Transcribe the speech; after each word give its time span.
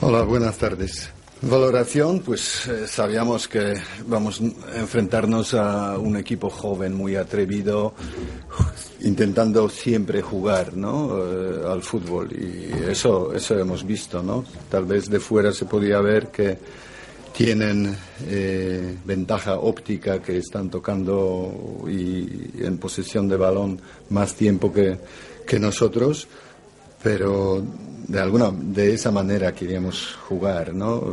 Hola, 0.00 0.22
buenas 0.22 0.56
tardes. 0.58 1.10
Valoración, 1.42 2.20
pues 2.20 2.66
eh, 2.68 2.86
sabíamos 2.86 3.48
que 3.48 3.74
vamos 4.06 4.40
a 4.40 4.78
enfrentarnos 4.78 5.52
a 5.54 5.98
un 5.98 6.16
equipo 6.16 6.48
joven, 6.48 6.94
muy 6.94 7.16
atrevido, 7.16 7.94
intentando 9.02 9.68
siempre 9.68 10.22
jugar 10.22 10.74
¿no? 10.74 11.18
Eh, 11.18 11.62
al 11.70 11.82
fútbol. 11.82 12.32
Y 12.32 12.90
eso, 12.90 13.34
eso 13.34 13.58
hemos 13.58 13.84
visto, 13.84 14.22
¿no? 14.22 14.44
Tal 14.70 14.86
vez 14.86 15.10
de 15.10 15.20
fuera 15.20 15.52
se 15.52 15.66
podía 15.66 16.00
ver 16.00 16.28
que 16.28 16.58
tienen 17.34 17.94
eh, 18.26 18.96
ventaja 19.04 19.58
óptica, 19.58 20.22
que 20.22 20.38
están 20.38 20.70
tocando 20.70 21.84
y 21.88 22.62
en 22.64 22.78
posesión 22.78 23.28
de 23.28 23.36
balón 23.36 23.80
más 24.10 24.34
tiempo 24.34 24.72
que, 24.72 24.98
que 25.46 25.58
nosotros 25.58 26.28
pero 27.04 27.62
de 28.08 28.18
alguna 28.18 28.50
de 28.50 28.94
esa 28.94 29.10
manera 29.10 29.52
queríamos 29.52 30.16
jugar, 30.26 30.72
¿no? 30.72 31.04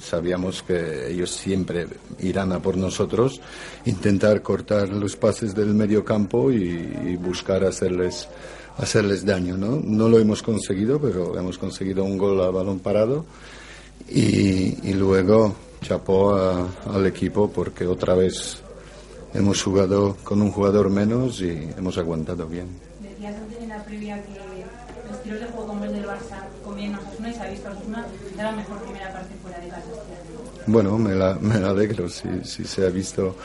Sabíamos 0.00 0.62
que 0.62 1.10
ellos 1.10 1.32
siempre 1.32 1.88
irán 2.20 2.52
a 2.52 2.60
por 2.62 2.76
nosotros, 2.76 3.40
intentar 3.84 4.40
cortar 4.40 4.88
los 4.90 5.16
pases 5.16 5.52
del 5.52 5.74
medio 5.74 6.04
campo 6.04 6.52
y, 6.52 7.16
buscar 7.16 7.64
hacerles 7.64 8.28
hacerles 8.78 9.26
daño, 9.26 9.56
¿no? 9.56 9.80
No 9.82 10.08
lo 10.08 10.18
hemos 10.20 10.42
conseguido, 10.42 11.00
pero 11.00 11.36
hemos 11.36 11.58
conseguido 11.58 12.04
un 12.04 12.16
gol 12.16 12.40
a 12.40 12.50
balón 12.50 12.78
parado 12.78 13.24
y, 14.08 14.92
luego 14.94 15.56
chapó 15.82 16.34
al 16.34 17.06
equipo 17.06 17.50
porque 17.50 17.84
otra 17.84 18.14
vez 18.14 18.62
hemos 19.34 19.60
jugado 19.60 20.16
con 20.22 20.40
un 20.40 20.52
jugador 20.52 20.88
menos 20.88 21.40
y 21.40 21.50
hemos 21.76 21.98
aguantado 21.98 22.46
bien. 22.46 22.92
Bueno, 30.66 30.98
me, 30.98 31.14
la, 31.14 31.38
alegro 31.70 32.08
si, 32.08 32.28
si, 32.44 32.64
se 32.64 32.84
ha 32.84 32.90
visto 32.90 33.36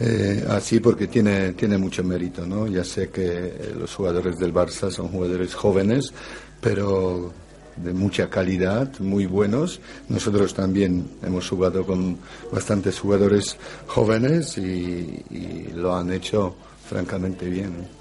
eh, 0.00 0.44
así 0.48 0.80
porque 0.80 1.06
tiene, 1.06 1.52
tiene 1.52 1.78
mucho 1.78 2.02
mérito, 2.02 2.44
¿no? 2.46 2.66
Ya 2.66 2.82
sé 2.82 3.10
que 3.10 3.26
eh, 3.26 3.74
los 3.78 3.94
jugadores 3.94 4.38
del 4.38 4.52
Barça 4.52 4.90
son 4.90 5.08
jugadores 5.08 5.54
jóvenes, 5.54 6.12
pero 6.60 7.32
de 7.76 7.92
mucha 7.92 8.28
calidad, 8.28 8.98
muy 8.98 9.26
buenos. 9.26 9.80
Nosotros 10.08 10.54
también 10.54 11.08
hemos 11.22 11.48
jugado 11.48 11.86
con 11.86 12.18
bastantes 12.52 12.98
jugadores 12.98 13.56
jóvenes 13.86 14.58
y 14.58 15.70
lo 15.74 15.96
han 15.96 16.12
hecho 16.12 16.54
francamente 16.88 17.48
bien. 17.48 17.99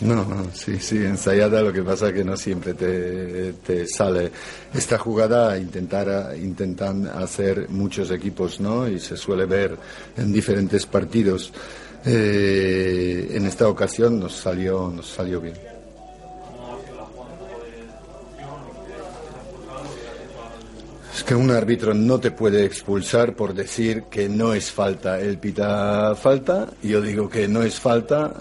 No, 0.00 0.26
sí, 0.52 0.78
sí, 0.78 0.98
ensayada, 0.98 1.62
lo 1.62 1.72
que 1.72 1.82
pasa 1.82 2.12
que 2.12 2.22
no 2.22 2.36
siempre 2.36 2.74
te, 2.74 3.54
te 3.54 3.86
sale. 3.88 4.30
Esta 4.74 4.98
jugada 4.98 5.56
intentar, 5.58 6.36
intentan 6.36 7.06
hacer 7.06 7.70
muchos 7.70 8.10
equipos, 8.10 8.60
¿no? 8.60 8.86
Y 8.86 9.00
se 9.00 9.16
suele 9.16 9.46
ver 9.46 9.76
en 10.16 10.32
diferentes 10.32 10.84
partidos. 10.84 11.50
Eh, 12.04 13.28
en 13.32 13.46
esta 13.46 13.68
ocasión 13.68 14.20
nos 14.20 14.34
salió, 14.34 14.92
nos 14.94 15.06
salió 15.08 15.40
bien. 15.40 15.75
Que 21.26 21.34
un 21.34 21.50
árbitro 21.50 21.92
no 21.92 22.20
te 22.20 22.30
puede 22.30 22.64
expulsar 22.64 23.34
por 23.34 23.52
decir 23.52 24.04
que 24.04 24.28
no 24.28 24.54
es 24.54 24.70
falta. 24.70 25.18
Él 25.18 25.38
pita 25.38 26.14
falta, 26.14 26.68
yo 26.84 27.00
digo 27.02 27.28
que 27.28 27.48
no 27.48 27.64
es 27.64 27.80
falta 27.80 28.32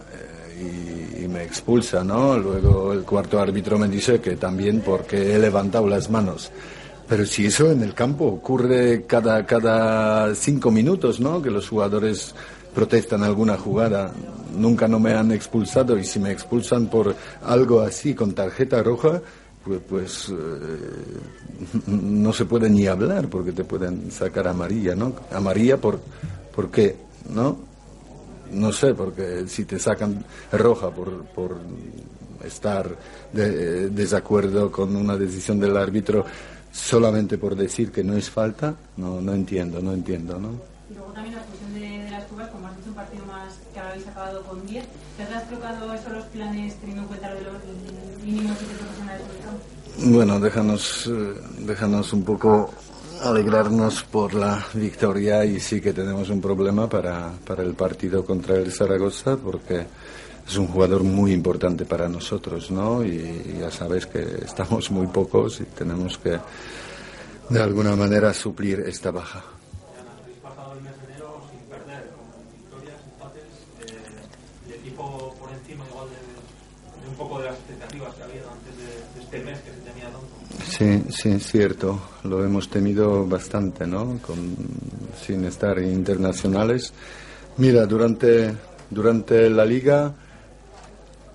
y, 0.60 1.28
me 1.28 1.44
expulsa, 1.44 2.04
¿no? 2.04 2.38
Luego 2.38 2.94
el 2.94 3.02
cuarto 3.02 3.40
árbitro 3.40 3.80
me 3.80 3.90
dice 3.90 4.22
que 4.22 4.38
también 4.38 4.82
porque 4.82 5.36
he 5.36 5.40
levantado 5.40 5.88
las 5.88 6.10
manos. 6.10 6.52
Pero 7.10 7.26
si 7.26 7.48
eso 7.48 7.72
en 7.72 7.82
el 7.82 7.96
campo 7.96 8.26
ocurre 8.26 9.06
cada, 9.06 9.44
cada 9.46 10.34
cinco 10.36 10.70
minutos, 10.70 11.20
¿no? 11.20 11.42
Que 11.42 11.50
los 11.50 11.68
jugadores 11.68 12.36
protestan 12.76 13.24
alguna 13.24 13.58
jugada, 13.58 14.14
nunca 14.56 14.88
no 14.88 15.00
me 15.00 15.14
han 15.14 15.32
expulsado 15.32 15.98
y 15.98 16.04
si 16.04 16.20
me 16.20 16.32
expulsan 16.32 16.86
por 16.88 17.16
algo 17.44 17.82
así 17.82 18.14
con 18.14 18.34
tarjeta 18.34 18.84
roja, 18.84 19.22
pues, 19.66 19.82
pues 19.90 20.30
eh, 20.30 21.88
no 21.88 22.32
se 22.32 22.46
puede 22.46 22.70
ni 22.70 22.88
hablar 22.88 23.28
porque 23.28 23.52
te 23.52 23.64
pueden 23.64 24.12
sacar 24.12 24.48
amarilla, 24.48 24.96
¿no? 24.96 25.14
Amarilla 25.32 25.78
por, 25.78 26.00
¿por 26.54 26.70
qué? 26.70 26.96
¿No? 27.30 27.76
no 28.52 28.72
sé, 28.72 28.94
porque 28.94 29.48
si 29.48 29.66
te 29.66 29.80
sacan 29.80 30.24
roja 30.52 30.90
por, 30.90 31.26
por 31.26 31.58
estar 32.44 32.96
de, 33.32 33.90
desacuerdo 33.90 34.72
con 34.72 34.96
una 34.96 35.18
decisión 35.18 35.60
del 35.60 35.76
árbitro 35.78 36.26
solamente 36.72 37.38
por 37.38 37.56
decir 37.56 37.92
que 37.92 38.04
no 38.04 38.16
es 38.16 38.30
falta, 38.30 38.76
no, 38.98 39.22
no 39.22 39.34
entiendo, 39.34 39.82
no 39.82 39.94
entiendo, 39.94 40.40
¿no? 40.40 40.76
Partido 43.06 43.24
que 43.74 43.80
ahora 43.80 43.92
habéis 43.92 44.08
acabado 44.08 44.44
con 44.44 44.66
10, 44.66 44.86
¿te 45.18 45.24
has 45.24 45.48
trocado 45.48 45.94
eso 45.94 46.10
los 46.10 46.26
planes 46.26 46.76
teniendo 46.76 47.04
en 47.04 47.08
cuenta 47.08 47.30
lo 47.30 47.36
de 47.36 47.42
los 47.42 47.54
mínimos 48.24 48.58
y 48.62 48.66
profesionales? 48.66 49.28
Bueno, 49.98 50.40
déjanos, 50.40 51.08
eh, 51.08 51.34
déjanos 51.60 52.14
un 52.14 52.24
poco 52.24 52.74
alegrarnos 53.22 54.04
por 54.04 54.34
la 54.34 54.66
victoria 54.74 55.46
y 55.46 55.60
sí 55.60 55.80
que 55.80 55.94
tenemos 55.94 56.30
un 56.30 56.42
problema 56.42 56.90
para, 56.90 57.32
para 57.46 57.64
el 57.64 57.74
partido 57.74 58.26
contra 58.26 58.56
el 58.56 58.72
Zaragoza 58.72 59.38
porque 59.38 59.86
es 60.48 60.58
un 60.58 60.68
jugador 60.68 61.04
muy 61.04 61.32
importante 61.32 61.86
para 61.86 62.08
nosotros, 62.08 62.70
¿no? 62.72 63.04
Y 63.04 63.58
ya 63.60 63.72
sabes 63.72 64.06
que 64.06 64.22
estamos 64.44 64.92
muy 64.92 65.08
pocos 65.08 65.62
y 65.62 65.64
tenemos 65.64 66.18
que 66.18 66.38
de 67.50 67.62
alguna 67.62 67.96
manera 67.96 68.34
suplir 68.34 68.82
esta 68.82 69.12
baja. 69.12 69.44
Sí, 80.70 81.04
sí, 81.10 81.30
es 81.30 81.48
cierto. 81.48 82.00
Lo 82.24 82.44
hemos 82.44 82.70
temido 82.70 83.26
bastante, 83.26 83.86
¿no? 83.88 84.20
Sin 85.26 85.46
estar 85.46 85.80
internacionales. 85.80 86.94
Mira, 87.58 87.86
durante, 87.86 88.54
durante 88.90 89.50
la 89.50 89.66
liga 89.66 90.14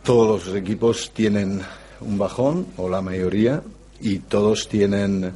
todos 0.03 0.47
los 0.47 0.57
equipos 0.57 1.11
tienen 1.15 1.61
un 2.01 2.19
bajón, 2.19 2.67
o 2.79 2.89
la 2.89 3.03
mayoría, 3.03 3.63
y 4.01 4.21
todos 4.21 4.69
tienen 4.69 5.33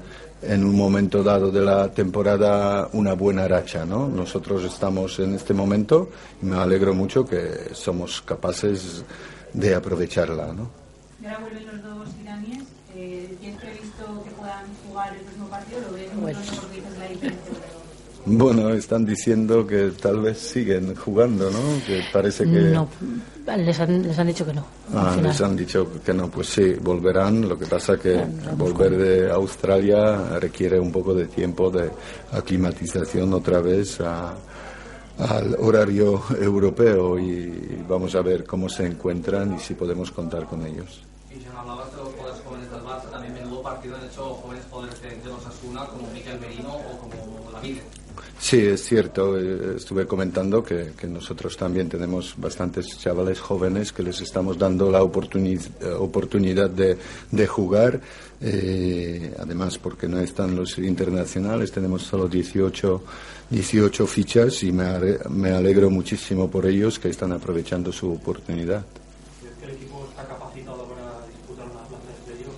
en 0.46 0.64
un 0.64 0.76
momento 0.76 1.22
dado 1.22 1.50
de 1.50 1.60
la 1.60 1.90
temporada 1.92 2.88
una 2.92 3.14
buena 3.14 3.48
racha, 3.48 3.84
¿no? 3.84 4.08
Nosotros 4.08 4.64
estamos 4.64 5.18
en 5.18 5.34
este 5.34 5.54
momento 5.54 6.10
y 6.42 6.46
me 6.46 6.56
alegro 6.56 6.94
mucho 6.94 7.24
que 7.24 7.70
somos 7.72 8.22
capaces 8.22 9.04
de 9.52 9.74
aprovecharla. 9.74 10.52
¿no? 10.52 10.68
Y 11.22 11.26
ahora 11.26 11.38
vuelven 11.40 11.66
los 11.66 11.82
dos 11.82 12.08
iraníes. 12.20 12.64
Eh, 12.94 13.36
¿Tienes 13.40 13.60
previsto 13.60 14.22
que 14.24 14.30
puedan 14.32 14.66
jugar 14.86 15.14
el 15.14 15.20
próximo 15.20 15.46
partido? 15.48 15.80
¿Lo 15.80 15.92
ves 15.94 16.16
bueno. 16.16 16.38
porque 16.60 16.76
dices 16.76 16.98
la 16.98 17.08
diferencia? 17.08 17.73
Bueno, 18.26 18.70
están 18.70 19.04
diciendo 19.04 19.66
que 19.66 19.92
tal 20.00 20.20
vez 20.20 20.38
siguen 20.38 20.94
jugando, 20.94 21.50
¿no? 21.50 21.58
Que 21.86 22.02
parece 22.12 22.44
que... 22.44 22.50
No, 22.50 22.88
les 23.56 23.78
han, 23.78 24.02
les 24.02 24.18
han 24.18 24.26
dicho 24.26 24.46
que 24.46 24.54
no. 24.54 24.64
Ah, 24.94 25.16
les 25.22 25.40
han 25.42 25.54
dicho 25.54 25.86
que 26.02 26.14
no, 26.14 26.30
pues 26.30 26.48
sí, 26.48 26.74
volverán. 26.80 27.46
Lo 27.46 27.58
que 27.58 27.66
pasa 27.66 27.98
que 27.98 28.24
volver 28.56 28.96
de 28.96 29.30
Australia 29.30 30.38
requiere 30.40 30.80
un 30.80 30.90
poco 30.90 31.14
de 31.14 31.26
tiempo 31.26 31.70
de 31.70 31.90
aclimatización 32.32 33.34
otra 33.34 33.60
vez 33.60 34.00
a, 34.00 34.34
al 35.18 35.54
horario 35.58 36.22
europeo 36.40 37.18
y 37.18 37.82
vamos 37.86 38.14
a 38.14 38.22
ver 38.22 38.44
cómo 38.44 38.68
se 38.68 38.86
encuentran 38.86 39.54
y 39.54 39.58
si 39.58 39.74
podemos 39.74 40.10
contar 40.10 40.46
con 40.46 40.66
ellos. 40.66 41.02
Y 41.36 41.40
ya 41.42 41.58
hablabas 41.58 41.90
de 41.90 41.96
los 41.96 42.08
jugadores 42.12 42.42
jóvenes 42.44 42.70
del 42.70 42.80
Barça, 42.82 43.10
también 43.10 43.34
menudo 43.34 43.62
partido 43.62 43.96
han 43.96 44.04
hecho 44.04 44.34
jóvenes 44.34 44.64
jugadores 44.70 45.02
de, 45.02 45.08
de 45.10 45.24
los 45.24 45.44
Asuna 45.46 45.84
como 45.86 46.08
Miquel 46.12 46.38
Merino 46.38 46.74
o 46.76 46.98
como 46.98 47.50
Lavide. 47.50 47.82
Sí, 48.38 48.58
es 48.66 48.84
cierto. 48.84 49.36
eh, 49.38 49.74
Estuve 49.76 50.06
comentando 50.06 50.62
que, 50.62 50.92
que 50.96 51.06
nosotros 51.08 51.56
también 51.56 51.88
tenemos 51.88 52.34
bastantes 52.36 52.96
chavales 52.98 53.40
jóvenes 53.40 53.92
que 53.92 54.02
les 54.04 54.20
estamos 54.20 54.56
dando 54.56 54.90
la 54.90 55.02
oportuni- 55.02 55.58
eh, 55.80 55.88
oportunidad 55.98 56.70
de, 56.70 56.96
de 57.30 57.46
jugar. 57.46 58.00
eh, 58.40 59.34
además, 59.38 59.78
porque 59.78 60.06
no 60.06 60.20
están 60.20 60.54
los 60.54 60.78
internacionales, 60.78 61.72
tenemos 61.72 62.02
solo 62.02 62.28
18, 62.28 63.02
18 63.50 64.06
fichas 64.06 64.62
y 64.62 64.70
me, 64.70 64.84
ale- 64.84 65.18
me 65.30 65.50
alegro 65.52 65.90
muchísimo 65.90 66.48
por 66.50 66.66
ellos 66.66 66.98
que 67.00 67.08
están 67.08 67.32
aprovechando 67.32 67.90
su 67.90 68.12
oportunidad. 68.12 68.84
¿Crees 69.40 69.56
que 69.58 69.64
el 69.64 69.70
equipo 69.72 70.04
está 70.10 70.26
capacitado 70.26 70.84
para 70.84 71.26
disputar 71.26 71.64
una 71.64 71.80
plaza 71.88 72.04
de 72.26 72.32
playoff? 72.34 72.54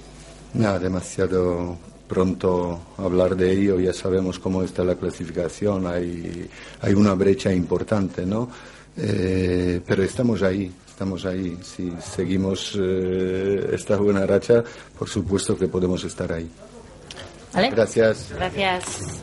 Nada, 0.56 0.78
demasiado 0.78 1.76
pronto 2.08 2.80
hablar 2.98 3.36
de 3.36 3.52
ello, 3.52 3.80
ya 3.80 3.92
sabemos 3.92 4.38
cómo 4.38 4.62
está 4.62 4.84
la 4.84 4.94
clasificación, 4.94 5.86
hay, 5.86 6.48
hay 6.80 6.94
una 6.94 7.14
brecha 7.14 7.52
importante, 7.52 8.24
¿no? 8.24 8.48
Eh, 8.96 9.80
pero 9.86 10.02
estamos 10.02 10.42
ahí, 10.42 10.72
estamos 10.88 11.26
ahí. 11.26 11.58
Si 11.62 11.92
seguimos 12.00 12.76
eh, 12.80 13.70
esta 13.72 13.96
buena 13.96 14.24
racha, 14.24 14.64
por 14.98 15.08
supuesto 15.08 15.56
que 15.58 15.68
podemos 15.68 16.02
estar 16.04 16.32
ahí. 16.32 16.48
¿Vale? 17.52 17.70
Gracias. 17.70 18.30
Gracias. 18.34 19.20